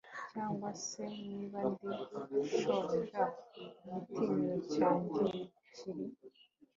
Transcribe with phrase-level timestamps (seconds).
[0.31, 3.23] Cyangwa se niba ndi shobuja
[3.65, 5.25] igitinyiro cyanjye
[5.75, 6.05] kiri